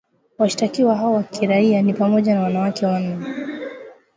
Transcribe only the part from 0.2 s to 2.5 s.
Washtakiwa hao wa kiraia ni pamoja na